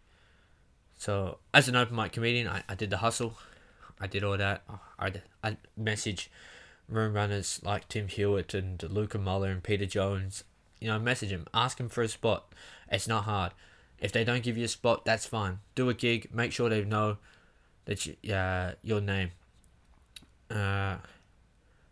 [0.97, 3.35] So as an open mic comedian, I, I did the hustle.
[3.99, 4.63] I did all that.
[4.97, 6.29] I I message
[6.87, 10.43] room runners like Tim Hewitt and Luca Muller and Peter Jones.
[10.79, 12.53] You know, message them, ask them for a spot.
[12.91, 13.53] It's not hard.
[13.99, 15.59] If they don't give you a spot, that's fine.
[15.75, 16.29] Do a gig.
[16.33, 17.17] Make sure they know
[17.85, 19.31] that you, uh, your name.
[20.49, 20.97] Uh,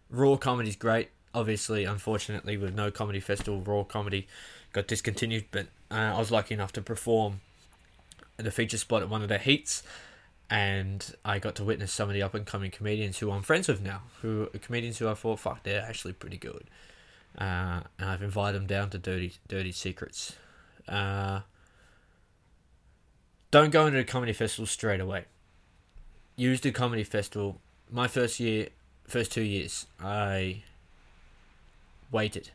[0.10, 1.10] raw comedy's great.
[1.34, 4.28] Obviously, unfortunately, with no comedy festival, raw comedy
[4.72, 5.46] got discontinued.
[5.52, 7.42] But uh, I was lucky enough to perform
[8.38, 9.84] the feature spot at one of the heats,
[10.50, 13.68] and I got to witness some of the up and coming comedians who I'm friends
[13.68, 14.04] with now.
[14.22, 16.66] Who comedians who I thought, fuck, they're actually pretty good.
[17.38, 20.36] Uh, and I've invited them down to Dirty Dirty Secrets
[20.88, 21.42] uh,
[23.52, 25.26] don't go into a comedy festival straight away.
[26.36, 27.60] Use the comedy festival.
[27.92, 28.70] My first year,
[29.08, 30.64] first two years, I
[32.12, 32.52] waited.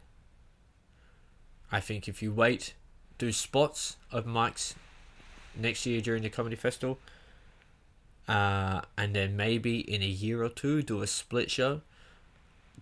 [1.70, 2.74] I think if you wait,
[3.18, 4.74] do spots of mics
[5.56, 6.98] next year during the comedy festival,
[8.28, 11.82] uh, and then maybe in a year or two do a split show.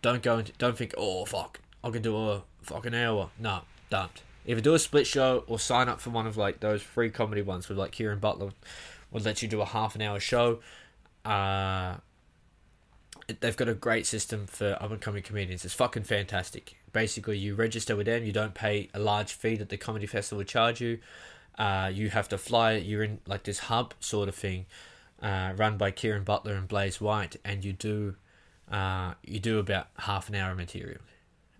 [0.02, 3.30] Don't go into, don't think oh fuck I can do a fucking hour.
[3.38, 4.22] No, don't.
[4.46, 7.42] Either do a split show or sign up for one of like those free comedy
[7.42, 8.50] ones with like Kieran Butler
[9.10, 10.60] would let you do a half an hour show.
[11.24, 11.96] Uh,
[13.40, 15.64] they've got a great system for up and coming comedians.
[15.64, 16.76] It's fucking fantastic.
[16.92, 18.24] Basically, you register with them.
[18.24, 20.98] You don't pay a large fee that the comedy festival would charge you.
[21.58, 22.72] Uh, you have to fly.
[22.72, 24.66] You're in like this hub sort of thing,
[25.22, 28.16] uh, run by Kieran Butler and Blaze White, and you do,
[28.70, 31.00] uh, you do about half an hour of material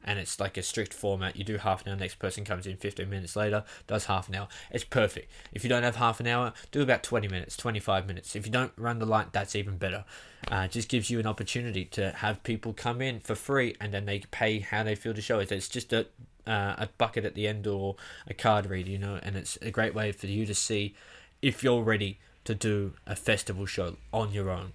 [0.05, 1.37] and it's like a strict format.
[1.37, 4.35] You do half an hour, next person comes in 15 minutes later, does half an
[4.35, 4.49] hour.
[4.71, 5.31] It's perfect.
[5.53, 8.35] If you don't have half an hour, do about 20 minutes, 25 minutes.
[8.37, 10.05] If you don't run the light, that's even better.
[10.49, 14.07] Uh, just gives you an opportunity to have people come in for free and then
[14.07, 15.53] they pay how they feel the show is.
[15.53, 16.07] It's just a,
[16.47, 19.71] uh, a bucket at the end or a card read, you know, and it's a
[19.71, 20.95] great way for you to see
[21.43, 24.73] if you're ready to do a festival show on your own.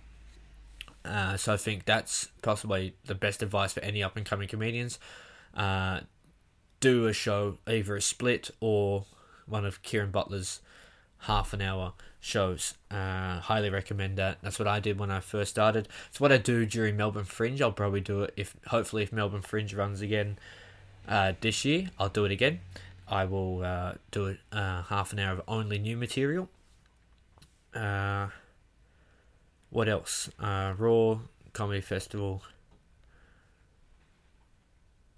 [1.06, 5.00] Uh, so I think that's possibly the best advice for any up and coming comedians.
[5.54, 6.02] Uh,
[6.80, 9.06] do a show, either a split or
[9.46, 10.62] one of Kieran Butler's
[11.20, 12.74] half an hour shows.
[12.90, 14.40] Uh, highly recommend that.
[14.42, 15.88] That's what I did when I first started.
[16.10, 17.62] It's what I do during Melbourne Fringe.
[17.62, 20.38] I'll probably do it if hopefully if Melbourne Fringe runs again
[21.08, 21.90] uh, this year.
[22.00, 22.60] I'll do it again.
[23.08, 26.50] I will uh, do it uh, half an hour of only new material.
[27.74, 28.28] Uh,
[29.76, 30.30] what else?
[30.40, 31.20] Uh, Raw
[31.52, 32.42] Comedy Festival.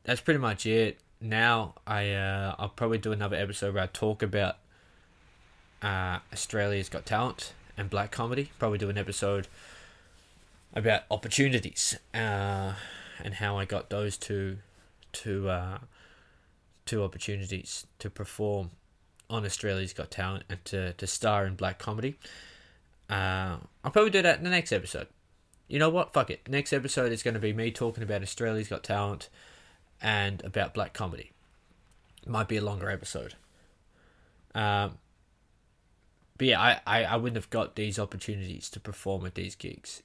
[0.04, 0.98] That's pretty much it.
[1.22, 4.56] Now I uh, I'll probably do another episode where I talk about
[5.84, 8.50] uh, Australia's Got Talent and black comedy.
[8.58, 9.48] Probably do an episode
[10.74, 12.74] about opportunities uh,
[13.24, 14.58] and how I got those two
[15.12, 15.78] two uh,
[16.88, 18.72] two opportunities to perform
[19.30, 22.18] on Australia's Got Talent and to, to star in black comedy.
[23.10, 25.08] Uh, I'll probably do that in the next episode.
[25.68, 26.14] You know what?
[26.14, 26.48] Fuck it.
[26.48, 29.30] Next episode is going to be me talking about Australia's Got Talent
[30.02, 31.32] and about black comedy.
[32.26, 33.36] Might be a longer episode.
[34.56, 34.98] Um,
[36.38, 40.04] but yeah, I, I, I wouldn't have got these opportunities to perform at these gigs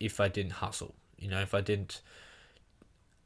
[0.00, 0.94] if I didn't hustle.
[1.18, 2.00] You know, if I didn't.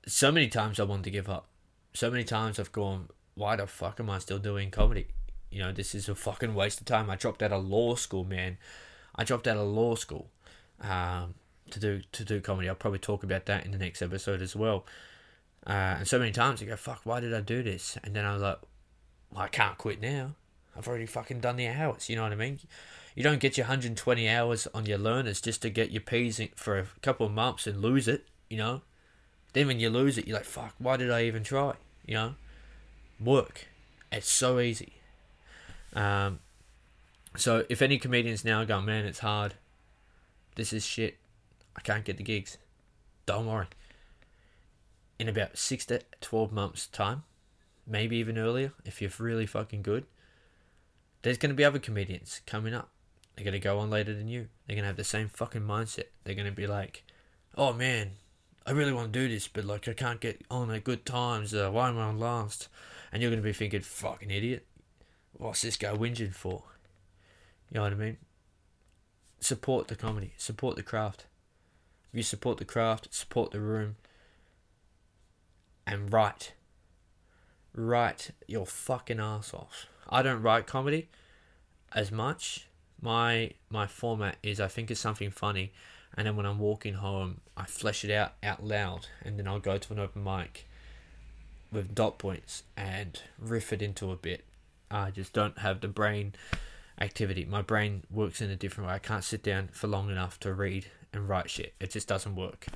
[0.06, 1.48] So many times I wanted to give up.
[1.94, 5.08] So many times I've gone, why the fuck am I still doing comedy?
[5.50, 7.10] You know, this is a fucking waste of time.
[7.10, 8.56] I dropped out of law school, man.
[9.14, 10.28] I dropped out of law school
[10.80, 11.34] um,
[11.70, 12.68] to do to do comedy.
[12.68, 14.84] I'll probably talk about that in the next episode as well.
[15.66, 17.96] Uh, and so many times you go, fuck, why did I do this?
[18.02, 18.58] And then I was like,
[19.30, 20.34] well, I can't quit now.
[20.76, 22.08] I've already fucking done the hours.
[22.08, 22.58] You know what I mean?
[23.14, 26.78] You don't get your 120 hours on your learners just to get your P's for
[26.78, 28.82] a couple of months and lose it, you know?
[29.52, 31.74] Then when you lose it, you're like, fuck, why did I even try?
[32.06, 32.34] You know?
[33.20, 33.68] Work.
[34.10, 34.94] It's so easy.
[35.94, 36.40] Um,
[37.36, 39.54] so if any comedians now go, man, it's hard.
[40.54, 41.18] This is shit.
[41.76, 42.58] I can't get the gigs.
[43.26, 43.66] Don't worry
[45.22, 47.22] in about six to 12 months' time,
[47.86, 50.04] maybe even earlier if you're really fucking good,
[51.22, 52.90] there's to be other comedians coming up.
[53.36, 54.48] They're to go on later than you.
[54.66, 56.06] They're to have the same fucking mindset.
[56.24, 57.04] They're to be like,
[57.56, 58.10] oh man,
[58.66, 61.54] I really want to do this, but like I can't get on at good times.
[61.54, 62.66] Uh, why am I on last?
[63.12, 64.66] And you're to be thinking, fucking idiot.
[65.34, 66.64] What's this guy whinging for?
[67.72, 68.18] You know what I mean?
[69.40, 70.34] Support the comedy.
[70.36, 71.24] Support the craft.
[72.12, 73.96] If you support the craft, support the room,
[75.86, 76.52] and write.
[77.74, 79.86] Write your fucking ass off.
[80.10, 81.08] I don't write comedy
[81.94, 82.68] as much.
[83.00, 85.72] My my format is I think it's something funny,
[86.14, 89.58] and then when I'm walking home, I flesh it out out loud, and then I'll
[89.58, 90.68] go to an open mic
[91.72, 94.44] with dot points and riff it into a bit.
[94.90, 96.34] I just don't have the brain
[97.02, 97.44] activity.
[97.44, 98.94] My brain works in a different way.
[98.94, 101.74] I can't sit down for long enough to read and write shit.
[101.80, 102.66] It just doesn't work.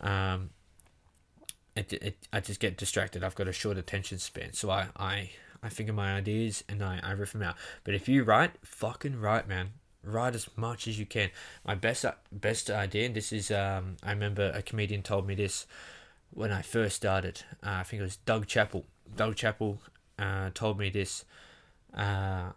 [0.00, 0.50] Um,
[1.76, 3.22] it, it, I just get distracted.
[3.22, 5.30] I've got a short attention span, so I, I,
[5.62, 7.56] I think of my ideas and I, I riff them out.
[7.84, 9.70] But if you write, fucking write, man.
[10.02, 11.30] Write as much as you can.
[11.66, 15.66] My best best idea, and this is, um, I remember a comedian told me this
[16.30, 17.42] when I first started.
[17.62, 18.84] Uh, I think it was Doug Chappell.
[19.14, 19.78] Doug Chappell
[20.18, 21.24] uh, told me this.
[21.92, 22.52] Uh,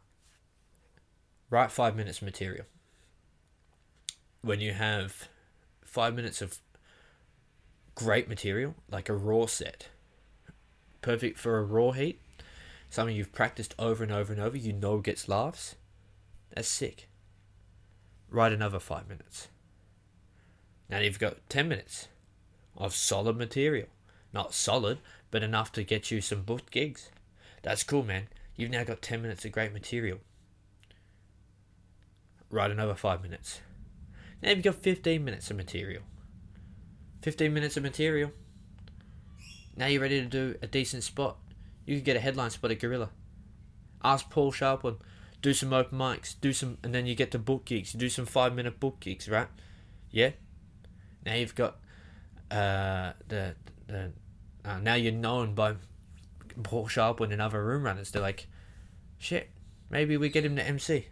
[1.51, 2.65] write five minutes of material.
[4.41, 5.27] When you have
[5.85, 6.57] five minutes of
[7.93, 9.89] great material, like a raw set.
[11.03, 12.19] Perfect for a raw heat.
[12.89, 15.75] Something you've practiced over and over and over, you know gets laughs.
[16.55, 17.07] That's sick.
[18.29, 19.49] Write another five minutes.
[20.89, 22.07] Now you've got 10 minutes
[22.75, 23.87] of solid material.
[24.33, 27.11] Not solid, but enough to get you some booked gigs.
[27.61, 28.27] That's cool, man.
[28.55, 30.19] You've now got 10 minutes of great material.
[32.51, 33.61] Write another 5 minutes.
[34.43, 36.03] Now you've got 15 minutes of material.
[37.21, 38.31] 15 minutes of material.
[39.75, 41.37] Now you're ready to do a decent spot.
[41.85, 43.09] You could get a headline spot at Gorilla.
[44.03, 44.97] Ask Paul Sharplin.
[45.41, 46.35] Do some open mics.
[46.39, 47.93] Do some, and then you get to book gigs.
[47.93, 49.47] You do some five minute book gigs, right?
[50.11, 50.31] Yeah.
[51.25, 51.77] Now you've got
[52.49, 53.55] uh, the
[53.87, 54.11] the.
[54.63, 55.75] Uh, now you're known by
[56.61, 58.11] Paul Sharplin and other room runners.
[58.11, 58.47] They're like,
[59.17, 59.49] shit.
[59.89, 61.07] Maybe we get him to MC.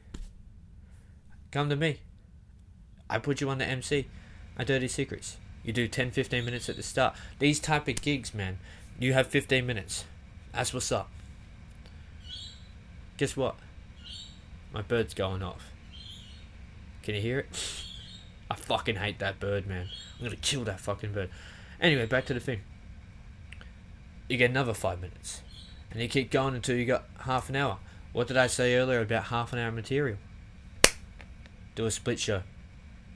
[1.51, 1.99] Come to me.
[3.09, 4.07] I put you on the MC.
[4.57, 5.37] My dirty secrets.
[5.63, 7.15] You do 10, 15 minutes at the start.
[7.39, 8.59] These type of gigs, man,
[8.99, 10.05] you have 15 minutes.
[10.53, 11.09] That's what's up.
[13.17, 13.55] Guess what?
[14.71, 15.71] My bird's going off.
[17.03, 17.83] Can you hear it?
[18.51, 19.89] I fucking hate that bird, man.
[20.17, 21.29] I'm gonna kill that fucking bird.
[21.81, 22.61] Anyway, back to the thing.
[24.27, 25.41] You get another five minutes.
[25.91, 27.79] And you keep going until you got half an hour.
[28.13, 30.17] What did I say earlier about half an hour material?
[31.79, 32.43] Do a split show.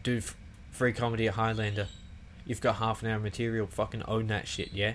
[0.03, 0.37] Do f-
[0.71, 1.89] free comedy at Highlander.
[2.45, 3.67] You've got half an hour material.
[3.67, 4.93] Fucking own that shit, yeah?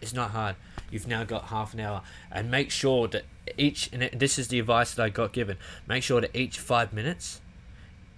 [0.00, 0.56] It's not hard.
[0.90, 2.00] You've now got half an hour.
[2.32, 3.24] And make sure that
[3.58, 6.94] each, and this is the advice that I got given, make sure that each five
[6.94, 7.42] minutes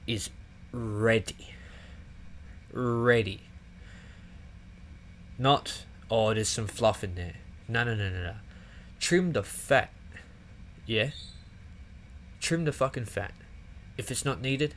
[0.06, 0.30] is
[0.70, 1.48] ready.
[2.72, 3.40] Ready.
[5.38, 7.34] Not, oh, there's some fluff in there.
[7.66, 8.34] No, no, no, no, no.
[9.00, 9.90] Trim the fat.
[10.86, 11.10] Yeah?
[12.40, 13.32] Trim the fucking fat.
[13.98, 14.74] If it's not needed,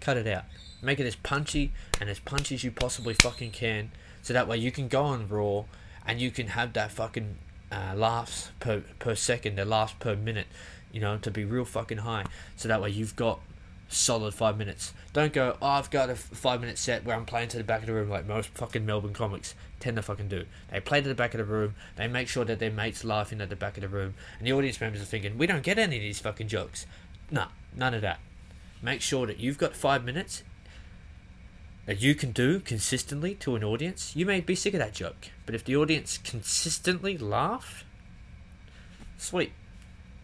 [0.00, 0.44] cut it out.
[0.82, 4.56] Make it as punchy and as punchy as you possibly fucking can, so that way
[4.56, 5.64] you can go on Raw
[6.04, 7.36] and you can have that fucking
[7.70, 10.46] uh, laughs per per second, the laughs per minute,
[10.90, 12.24] you know, to be real fucking high.
[12.56, 13.40] So that way you've got
[13.88, 14.92] solid five minutes.
[15.12, 17.80] Don't go, oh, I've got a five minute set where I'm playing to the back
[17.80, 20.46] of the room like most fucking Melbourne comics tend to fucking do.
[20.70, 23.40] They play to the back of the room, they make sure that their mates laughing
[23.40, 25.78] at the back of the room, and the audience members are thinking, we don't get
[25.78, 26.86] any of these fucking jokes.
[27.30, 28.18] Nah, none of that.
[28.82, 30.42] Make sure that you've got five minutes
[31.86, 35.30] that you can do consistently to an audience, you may be sick of that joke.
[35.46, 37.84] But if the audience consistently laugh,
[39.18, 39.52] sweet.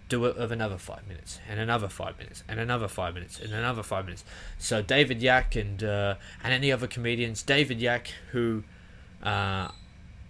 [0.08, 3.52] Do it of another five minutes, and another five minutes, and another five minutes, and
[3.52, 4.24] another five minutes.
[4.56, 8.64] So David Yak and uh, and any other comedians, David Yak who
[9.22, 9.68] uh,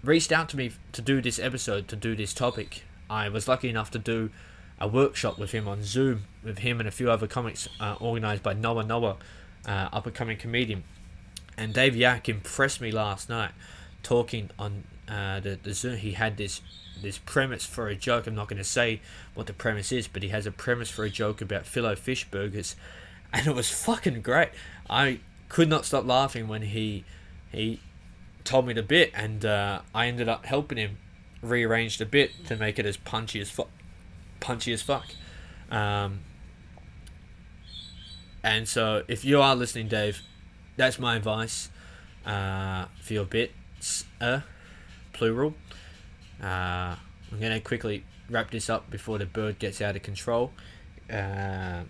[0.02, 2.82] reached out to me to do this episode, to do this topic.
[3.08, 4.30] I was lucky enough to do
[4.80, 8.42] a workshop with him on Zoom with him and a few other comics uh, organized
[8.42, 9.16] by Noah Noah,
[9.66, 10.84] uh, up and coming comedian
[11.58, 13.50] and Dave Yak impressed me last night
[14.02, 15.96] talking on uh, the, the Zoom.
[15.96, 16.62] He had this
[17.02, 18.26] this premise for a joke.
[18.26, 19.00] I'm not going to say
[19.34, 22.74] what the premise is, but he has a premise for a joke about Filet-O-Fish burgers,
[23.32, 24.50] and it was fucking great.
[24.88, 27.04] I could not stop laughing when he
[27.52, 27.80] he
[28.44, 30.98] told me the bit, and uh, I ended up helping him
[31.42, 33.68] rearrange the bit to make it as punchy as fuck,
[34.40, 35.07] punchy as fuck.
[35.70, 36.20] Um,
[38.42, 40.22] and so, if you are listening, Dave,
[40.77, 41.70] that's my advice
[42.24, 44.40] uh, for your bits, uh,
[45.12, 45.55] plural.
[46.42, 46.96] Uh,
[47.31, 50.53] I'm going to quickly wrap this up before the bird gets out of control.
[51.11, 51.83] Uh,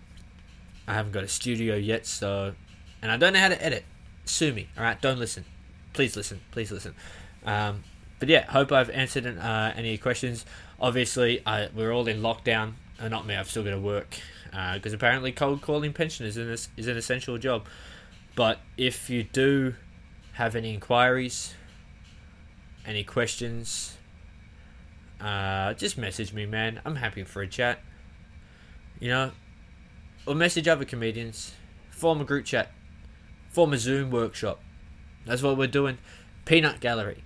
[0.87, 2.53] I haven't got a studio yet, so.
[3.01, 3.85] And I don't know how to edit.
[4.25, 5.01] Sue me, alright?
[5.01, 5.45] Don't listen.
[5.93, 6.41] Please listen.
[6.51, 6.95] Please listen.
[7.45, 7.83] Um,
[8.19, 10.45] but yeah, hope I've answered uh, any questions.
[10.81, 12.73] Obviously, I, we're all in lockdown.
[12.99, 14.19] Uh, not me, I've still got to work.
[14.45, 17.65] Because uh, apparently, cold calling pensioners is is an essential job.
[18.35, 19.75] But if you do
[20.33, 21.53] have any inquiries,
[22.85, 23.97] any questions,
[25.19, 26.81] uh, just message me, man.
[26.85, 27.79] I'm happy for a chat.
[28.99, 29.31] You know,
[30.25, 31.53] or message other comedians.
[31.91, 32.71] Form a group chat.
[33.49, 34.61] Form a Zoom workshop.
[35.25, 35.97] That's what we're doing.
[36.45, 37.23] Peanut Gallery.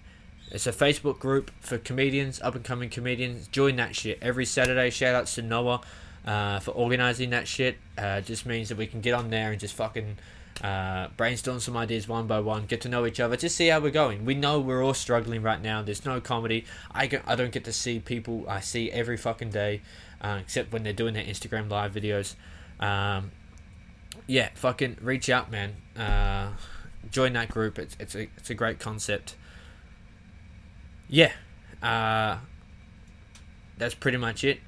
[0.54, 3.48] It's a Facebook group for comedians, up and coming comedians.
[3.48, 4.92] Join that shit every Saturday.
[4.92, 5.82] Shout outs to Noah
[6.26, 7.78] uh, for organizing that shit.
[7.98, 10.18] Uh, just means that we can get on there and just fucking
[10.62, 13.80] uh, brainstorm some ideas one by one, get to know each other, just see how
[13.80, 14.26] we're going.
[14.26, 15.82] We know we're all struggling right now.
[15.82, 16.66] There's no comedy.
[16.94, 19.82] I, I don't get to see people I see every fucking day,
[20.21, 22.36] uh, except when they're doing their Instagram live videos.
[22.80, 23.32] Um,
[24.27, 25.75] yeah, fucking reach out, man.
[25.98, 26.52] Uh,
[27.10, 27.80] join that group.
[27.80, 29.36] It's it's a it's a great concept.
[31.14, 31.32] Yeah,
[31.84, 32.40] uh,
[33.78, 34.62] that's pretty much it.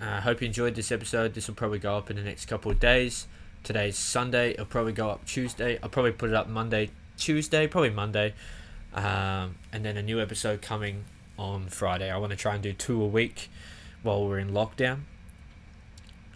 [0.00, 1.34] I uh, hope you enjoyed this episode.
[1.34, 3.26] This will probably go up in the next couple of days.
[3.62, 4.52] Today's Sunday.
[4.52, 5.78] It'll probably go up Tuesday.
[5.82, 8.32] I'll probably put it up Monday, Tuesday, probably Monday.
[8.94, 11.04] Um, and then a new episode coming
[11.38, 12.10] on Friday.
[12.10, 13.50] I want to try and do two a week
[14.02, 15.00] while we're in lockdown.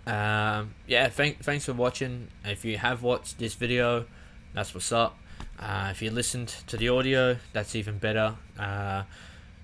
[0.07, 2.29] Um, yeah, thank, thanks for watching.
[2.45, 4.05] If you have watched this video,
[4.53, 5.19] that's what's up.
[5.59, 8.37] Uh, if you listened to the audio, that's even better.
[8.59, 9.05] Uh,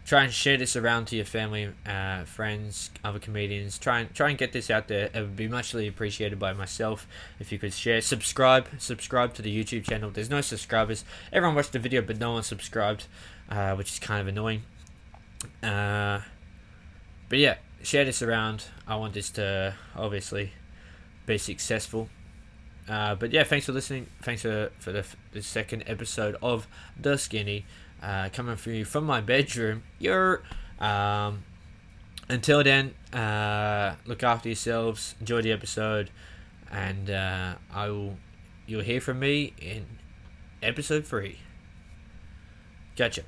[0.04, 3.78] try and share this around to your family, uh, friends, other comedians.
[3.78, 5.10] Try and try and get this out there.
[5.14, 7.06] It would be muchly appreciated by myself
[7.38, 8.00] if you could share.
[8.00, 10.10] Subscribe, subscribe to the YouTube channel.
[10.10, 11.04] There's no subscribers.
[11.32, 13.06] Everyone watched the video, but no one subscribed,
[13.48, 14.62] uh, which is kind of annoying.
[15.62, 16.20] Uh,
[17.28, 18.64] but yeah, share this around.
[18.86, 20.52] I want this to obviously
[21.26, 22.08] be successful.
[22.88, 24.08] Uh, but yeah, thanks for listening.
[24.22, 26.66] Thanks for for the, the second episode of
[27.00, 27.64] the Skinny
[28.02, 29.82] uh, coming for you from my bedroom.
[29.98, 30.42] You're
[30.80, 31.44] um,
[32.28, 35.14] until then, uh, look after yourselves.
[35.20, 36.10] Enjoy the episode,
[36.70, 38.16] and uh, I will.
[38.66, 39.86] You'll hear from me in
[40.62, 41.38] episode three.
[42.96, 43.22] Gotcha.